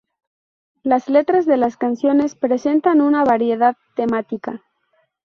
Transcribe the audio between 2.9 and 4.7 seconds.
una variedad temática.